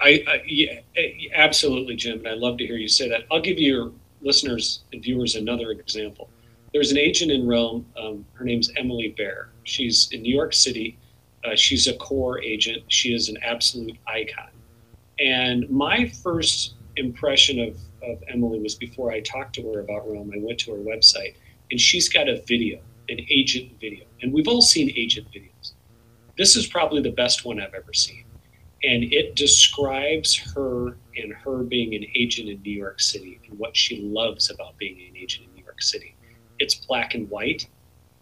[0.00, 0.80] I, I yeah,
[1.34, 3.24] absolutely, Jim, and I love to hear you say that.
[3.30, 6.28] I'll give your listeners and viewers another example.
[6.72, 7.84] There's an agent in Realm.
[7.96, 9.50] Um, her name's Emily Beare.
[9.64, 10.98] She's in New York City.
[11.44, 12.84] Uh, she's a core agent.
[12.88, 14.49] She is an absolute icon.
[15.20, 20.32] And my first impression of, of Emily was before I talked to her about Realm.
[20.34, 21.34] I went to her website,
[21.70, 22.80] and she's got a video.
[23.10, 25.72] an agent video, and we've all seen agent videos.
[26.38, 28.24] This is probably the best one I've ever seen.
[28.82, 33.76] And it describes her and her being an agent in New York City and what
[33.76, 36.14] she loves about being an agent in New York City.
[36.60, 37.68] It's black and white.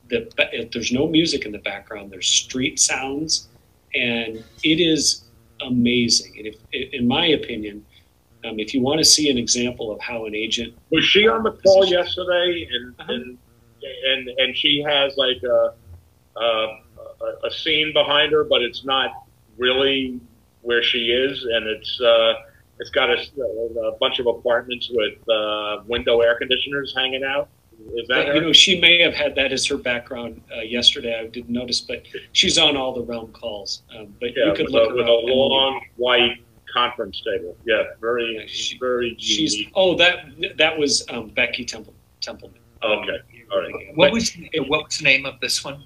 [0.09, 0.29] The,
[0.73, 2.11] there's no music in the background.
[2.11, 3.49] There's street sounds,
[3.95, 5.25] and it is
[5.63, 6.35] amazing.
[6.39, 7.85] And if, in my opinion,
[8.45, 11.43] um, if you want to see an example of how an agent was she on
[11.43, 13.13] the call yesterday, and uh-huh.
[13.13, 13.39] and,
[14.07, 15.75] and and she has like a,
[16.41, 16.79] a
[17.45, 19.11] a scene behind her, but it's not
[19.57, 20.21] really
[20.63, 22.35] where she is, and it's uh,
[22.79, 23.19] it's got a,
[23.83, 27.49] a bunch of apartments with uh, window air conditioners hanging out.
[27.95, 31.19] Is that you know she may have had that as her background uh, yesterday.
[31.19, 33.83] I didn't notice, but she's on all the Realm calls.
[33.97, 37.57] Um, but yeah, you could with look a, with a long white conference table.
[37.65, 39.17] Yeah, very yeah, she, very.
[39.19, 39.73] She's unique.
[39.75, 42.61] oh that that was um, Becky Temple Templeman.
[42.83, 43.19] okay,
[43.51, 43.97] all right.
[43.97, 45.85] What was what was the name of this one?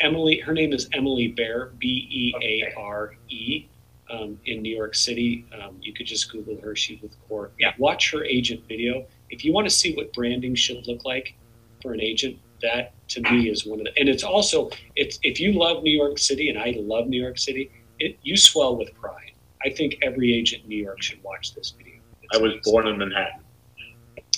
[0.00, 0.40] Emily.
[0.40, 1.72] Her name is Emily Beare.
[1.78, 3.68] B E A R E
[4.10, 5.46] um, in New York City.
[5.60, 6.74] Um, you could just Google her.
[6.74, 7.50] She's with Core.
[7.58, 7.72] Yeah.
[7.78, 9.06] Watch her agent video.
[9.34, 11.34] If you want to see what branding should look like
[11.82, 13.98] for an agent, that to me is one of the.
[13.98, 17.36] And it's also it's if you love New York City, and I love New York
[17.36, 17.68] City,
[17.98, 19.32] it, you swell with pride.
[19.64, 21.94] I think every agent in New York should watch this video.
[22.22, 22.72] It's I was amazing.
[22.72, 23.40] born in Manhattan.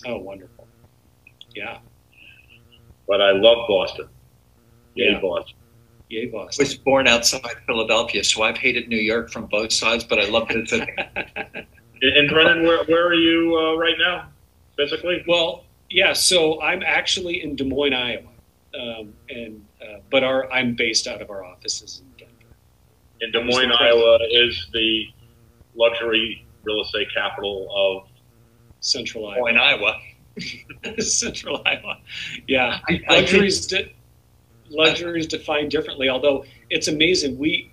[0.07, 0.67] Oh, wonderful.
[1.55, 1.79] Yeah.
[3.07, 4.09] But I love Boston.
[4.95, 5.21] Yay, yeah.
[5.21, 5.57] Boston.
[6.09, 6.65] Yay, Boston.
[6.65, 10.27] I was born outside Philadelphia, so I've hated New York from both sides, but I
[10.29, 10.73] love it.
[12.03, 14.29] and Brennan, where, where are you uh, right now,
[14.77, 15.25] physically?
[15.27, 18.29] Well, yeah, so I'm actually in Des Moines, Iowa,
[18.79, 22.57] um, and uh, but our I'm based out of our offices in Denver.
[23.21, 25.05] In Des Moines, Iowa, is the
[25.75, 28.09] luxury real estate capital of
[28.81, 29.35] Central Iowa.
[29.35, 30.01] Des Moines, Iowa.
[31.01, 31.99] Central Iowa.
[32.47, 33.67] Yeah, I, I luxuries.
[33.67, 33.95] Think,
[34.69, 36.09] luxury is defined differently.
[36.09, 37.73] Although it's amazing, we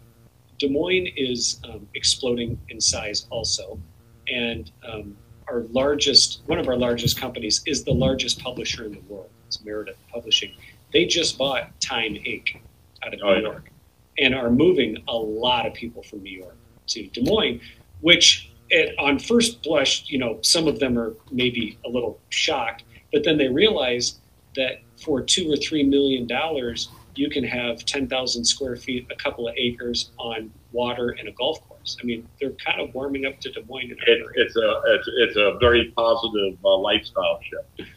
[0.60, 3.80] Des Moines is um, exploding in size also,
[4.28, 9.02] and um, our largest, one of our largest companies, is the largest publisher in the
[9.02, 9.30] world.
[9.48, 10.54] It's Meredith Publishing.
[10.92, 12.58] They just bought Time Inc.
[13.04, 13.72] out of New oh, York,
[14.18, 14.26] yeah.
[14.26, 16.56] and are moving a lot of people from New York
[16.88, 17.62] to Des Moines,
[18.02, 22.84] which it, on first blush, you know, some of them are maybe a little shocked,
[23.12, 24.20] but then they realize
[24.56, 29.48] that for two or three million dollars, you can have 10,000 square feet, a couple
[29.48, 31.73] of acres on water and a golf course.
[32.02, 33.91] I mean, they're kind of warming up to Des Moines.
[33.91, 37.91] It, it's a it's, it's a very positive uh, lifestyle shift.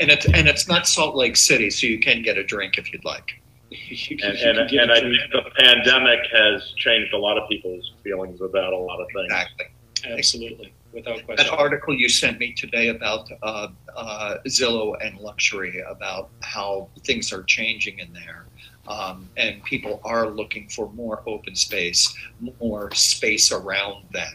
[0.00, 2.92] And it's and it's not Salt Lake City, so you can get a drink if
[2.92, 3.40] you'd like.
[3.70, 7.92] you can, and, and, and I think the pandemic has changed a lot of people's
[8.02, 9.26] feelings about a lot of things.
[9.26, 9.66] Exactly.
[10.06, 11.46] Absolutely without question.
[11.46, 17.32] That article you sent me today about uh, uh, Zillow and luxury, about how things
[17.32, 18.46] are changing in there.
[18.88, 22.14] Um, and people are looking for more open space,
[22.58, 24.34] more space around them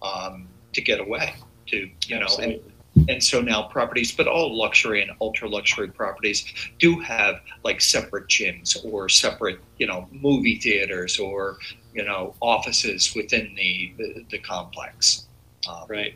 [0.00, 1.34] um, to get away.
[1.66, 2.60] To you know, and,
[3.08, 6.44] and so now properties, but all luxury and ultra luxury properties
[6.78, 11.58] do have like separate gyms or separate you know movie theaters or
[11.94, 15.26] you know offices within the the, the complex.
[15.68, 16.14] Um, right.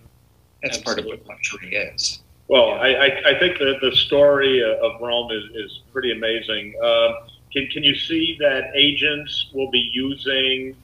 [0.62, 1.02] That's Absolutely.
[1.04, 2.20] part of what luxury is.
[2.48, 6.74] Well, I, I, I, think that the story of Rome is, is pretty amazing.
[6.82, 7.12] Uh,
[7.52, 10.76] can, can you see that agents will be using,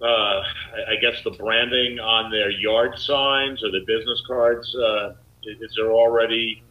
[0.00, 4.74] uh, I, guess, the branding on their yard signs or their business cards?
[4.74, 6.62] Uh, is, is, there already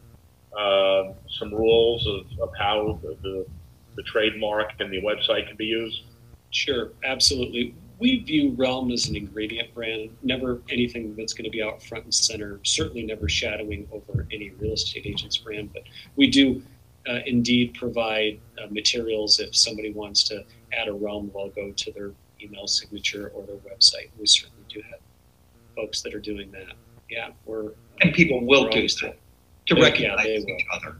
[0.58, 3.46] uh, some rules of, of how the, the,
[3.96, 6.04] the trademark and the website can be used?
[6.52, 11.64] Sure, absolutely we view Realm as an ingredient brand, never anything that's going to be
[11.64, 15.74] out front and center, certainly never shadowing over any real estate agent's brand.
[15.74, 15.84] But
[16.16, 16.62] we do
[17.10, 20.44] uh, indeed provide uh, materials if somebody wants to
[20.74, 24.10] add a Realm logo to their email signature or their website.
[24.20, 25.00] We certainly do have
[25.76, 26.74] folks that are doing that.
[27.10, 27.72] Yeah, we're.
[28.02, 29.18] And people will do that
[29.68, 30.98] to recognize yeah, each other.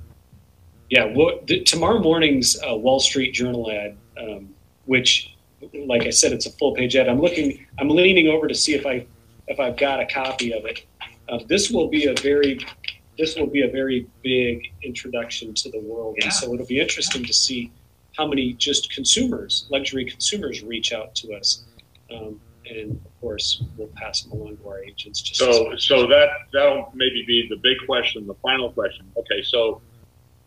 [0.90, 4.50] Yeah, well, the, tomorrow morning's uh, Wall Street Journal ad, um,
[4.86, 5.38] which
[5.86, 7.08] like I said, it's a full page ad.
[7.10, 9.06] I'm looking, I'm leaning over to see if I,
[9.48, 10.86] if I've got a copy of it.
[11.30, 12.60] Uh, this will be a very,
[13.18, 16.26] this will be a very big introduction to the world, yeah.
[16.26, 17.72] and so it'll be interesting to see
[18.16, 21.66] how many just consumers, luxury consumers, reach out to us.
[22.12, 22.40] Um,
[22.70, 25.22] and of course, we'll pass them along to our agents.
[25.22, 29.10] Just so, so that that'll maybe be the big question, the final question.
[29.18, 29.82] Okay, so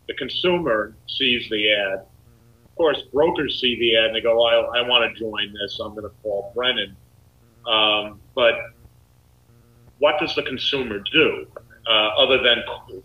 [0.06, 2.00] the consumer sees the ad
[2.64, 5.78] Of course, brokers see the ad and they go, I, I want to join this.
[5.82, 6.96] I'm going to call Brennan.
[7.66, 8.54] Um, but
[9.98, 11.46] what does the consumer do
[11.90, 12.58] uh, other than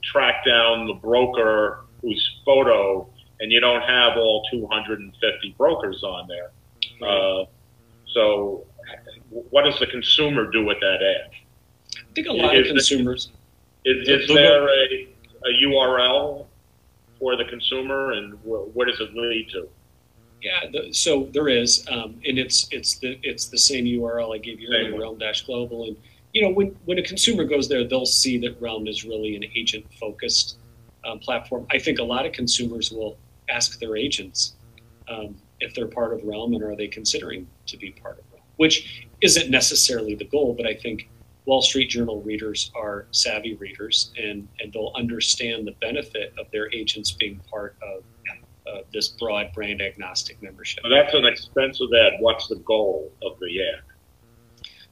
[0.03, 3.07] track down the broker whose photo
[3.39, 6.51] and you don't have all 250 brokers on there.
[7.05, 7.45] Uh,
[8.13, 8.63] so,
[9.49, 11.31] what does the consumer do with that ad?
[11.97, 13.29] I think a lot Is of consumers.
[13.83, 15.07] Is, The- is there a,
[15.45, 16.45] a URL
[17.19, 19.67] for the consumer, and wh- what does it lead to?
[20.41, 24.37] Yeah, the, so there is, um, and it's it's the it's the same URL I
[24.37, 25.01] gave you Same earlier, one.
[25.01, 25.97] Realm Dash Global, and
[26.35, 29.45] you know when when a consumer goes there, they'll see that Realm is really an
[29.55, 30.57] agent focused
[31.05, 31.65] um, platform.
[31.71, 33.17] I think a lot of consumers will
[33.49, 34.55] ask their agents
[35.07, 38.43] um, if they're part of Realm and are they considering to be part of Realm,
[38.57, 41.09] which isn't necessarily the goal, but I think
[41.45, 46.69] Wall Street Journal readers are savvy readers and and they'll understand the benefit of their
[46.73, 48.03] agents being part of
[48.67, 50.83] uh, this broad brand agnostic membership.
[50.83, 52.13] So that's an expensive ad.
[52.19, 53.94] What's the goal of the ad?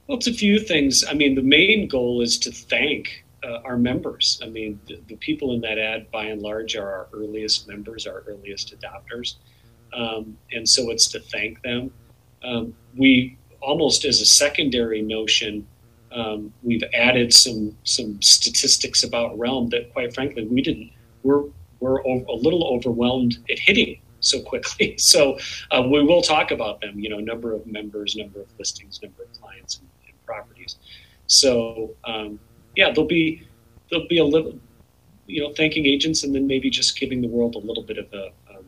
[0.06, 1.02] Well, it's a few things.
[1.08, 4.38] I mean, the main goal is to thank uh, our members.
[4.42, 8.06] I mean, the, the people in that ad, by and large, are our earliest members,
[8.06, 9.36] our earliest adopters.
[9.94, 11.90] Um, and so it's to thank them.
[12.42, 15.66] Um, we almost as a secondary notion,
[16.12, 20.90] um, we've added some some statistics about Realm that, quite frankly, we didn't.
[21.22, 21.44] We're
[21.80, 24.96] we're a little overwhelmed at hitting so quickly.
[24.98, 25.38] So
[25.70, 26.98] uh, we will talk about them.
[26.98, 29.88] You know, number of members, number of listings, number of clients, and
[30.26, 30.76] properties.
[31.26, 32.38] So um,
[32.76, 33.46] yeah, there'll be
[33.90, 34.58] there'll be a little,
[35.26, 38.12] you know, thanking agents, and then maybe just giving the world a little bit of
[38.12, 38.26] a.
[38.50, 38.64] Um,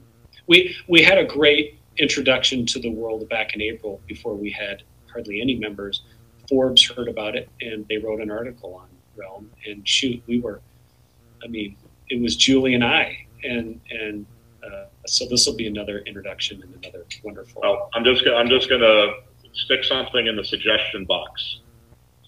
[0.46, 4.82] we we had a great introduction to the world back in April before we had
[5.12, 6.02] hardly any members.
[6.48, 9.50] Forbes heard about it and they wrote an article on Realm.
[9.66, 10.60] And shoot, we were,
[11.42, 11.76] I mean,
[12.08, 14.26] it was Julie and I, and and
[14.64, 17.62] uh, so this will be another introduction and another wonderful.
[17.62, 19.14] Well, I'm just I'm just to
[19.56, 21.60] stick something in the suggestion box.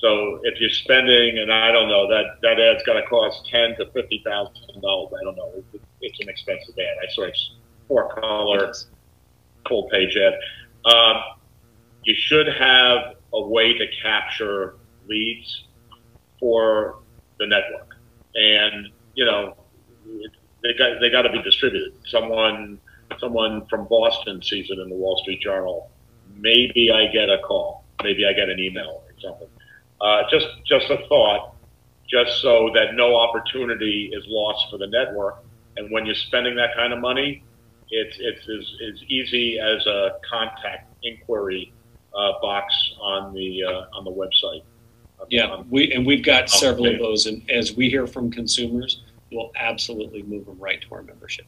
[0.01, 3.76] So if you're spending, and I don't know that that ad's going to cost ten
[3.76, 5.12] to fifty thousand dollars.
[5.20, 5.53] I don't know.
[5.72, 6.97] It, it's an expensive ad.
[7.03, 7.57] I saw it's
[7.89, 8.72] four color
[9.68, 10.35] full page ad.
[10.85, 11.22] Um,
[12.05, 14.76] you should have a way to capture
[15.09, 15.64] leads
[16.39, 17.01] for
[17.39, 17.97] the network,
[18.37, 19.57] and you know
[20.62, 21.95] they got they got to be distributed.
[22.07, 22.81] Someone
[23.18, 25.91] someone from Boston sees it in the Wall Street Journal.
[26.39, 27.84] Maybe I get a call.
[28.03, 29.49] Maybe I get an email or something.
[30.01, 31.55] Uh, just just a thought,
[32.09, 35.45] just so that no opportunity is lost for the network.
[35.76, 37.43] And when you're spending that kind of money,
[37.91, 41.72] it's it's as, as easy as a contact inquiry
[42.14, 44.62] uh, box on the uh, on the website.
[45.28, 49.03] Yeah, Um, we and we've got several of those, and as we hear from consumers,
[49.32, 51.47] we'll absolutely move them right to our membership.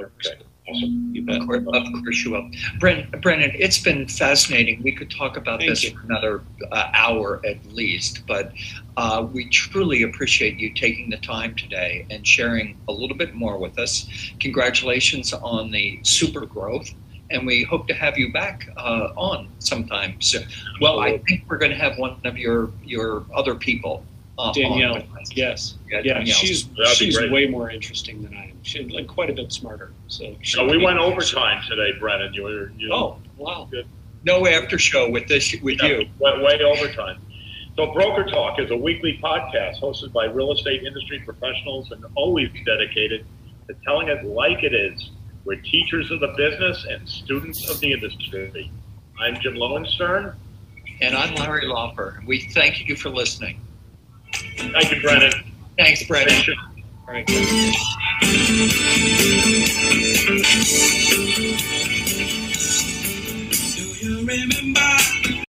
[0.00, 0.44] Okay.
[0.68, 1.10] Awesome.
[1.14, 1.40] You bet.
[1.40, 2.50] Of course, of course you will.
[2.78, 4.82] Bren, Brennan, it's been fascinating.
[4.82, 5.90] We could talk about Thank this you.
[5.96, 8.52] for another uh, hour at least, but
[8.96, 13.58] uh, we truly appreciate you taking the time today and sharing a little bit more
[13.58, 14.08] with us.
[14.40, 16.90] Congratulations on the super growth,
[17.30, 20.46] and we hope to have you back uh, on sometime soon.
[20.80, 24.04] Well, I think we're going to have one of your your other people.
[24.38, 25.30] Uh, Danielle, on with us.
[25.36, 26.36] yes, Yeah, yeah, Danielle.
[26.36, 27.32] she's That'd she's great.
[27.32, 28.58] way more interesting than I am.
[28.62, 29.92] She's like quite a bit smarter.
[30.06, 32.32] So, So we went overtime today, Brennan.
[32.34, 33.66] You were you Oh wow!
[33.70, 33.86] good.
[34.24, 36.08] no after show with this with Yeah, you.
[36.20, 37.20] Went way overtime.
[37.76, 42.48] So Broker Talk is a weekly podcast hosted by real estate industry professionals and always
[42.64, 43.24] dedicated
[43.68, 45.10] to telling it like it is.
[45.44, 48.70] We're teachers of the business and students of the industry.
[49.20, 50.36] I'm Jim Lowenstern.
[51.00, 52.24] And I'm Larry Lauper.
[52.26, 53.60] We thank you for listening.
[54.72, 55.32] Thank you, Brennan.
[55.76, 56.42] Thanks, Brennan.
[57.06, 57.26] All right.
[57.26, 57.34] Do
[64.00, 64.80] you remember